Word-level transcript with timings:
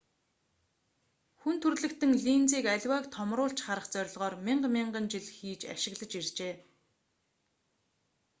хүн 1.39 1.55
төрөлхтөн 1.61 2.11
линзийг 2.25 2.65
аливааг 2.75 3.05
томруулж 3.15 3.59
харах 3.65 3.87
зорилгоор 3.93 4.33
мянга 4.45 4.69
мянган 4.77 5.05
жил 5.13 5.25
хийж 5.37 5.61
ашиглаж 5.73 6.11
иржээ 6.19 6.53